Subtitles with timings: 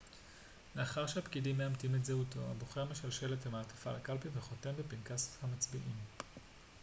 [0.75, 5.95] לאחר שהפקידים מאמתים את זהותו הבוחר משלשל את המעטפה לקלפי וחותם בפנקס המצביעים